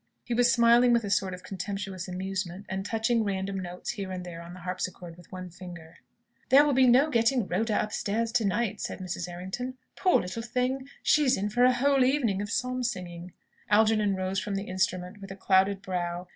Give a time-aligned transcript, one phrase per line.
[0.25, 4.25] He was smiling with a sort of contemptuous amusement, and touching random notes here and
[4.25, 5.97] there on the harpsichord with one finger.
[6.49, 9.29] "There will be no getting Rhoda upstairs to night," said Mrs.
[9.29, 9.77] Errington.
[9.95, 10.89] "Poor little thing!
[11.03, 13.33] she's in for a whole evening of psalm singing."
[13.69, 16.27] Algernon rose from the instrument with a clouded brow.